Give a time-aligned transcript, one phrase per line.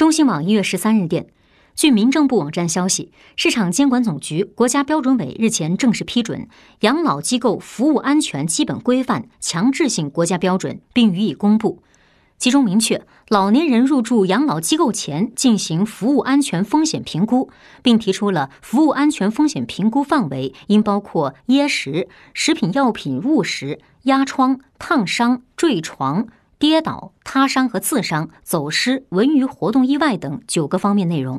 [0.00, 1.26] 中新网一月十三日电，
[1.76, 6.40] 据民政部网站消息，市场监管总局、国家标准委日前正式批准
[6.80, 11.82] 《养老机构服务安全基本规范》强制性国家标准，并予以公布。
[12.38, 17.50] 其中明确，老年人入住养老机构前进行服务安全风险评估，
[17.82, 26.26] 并提出了服务安全风险评估范围应包括噎食、食品药品误食、压疮、烫伤、坠床。
[26.60, 31.38] 跌倒、他伤和自伤、走失、文娱活动意外等九个方面内容。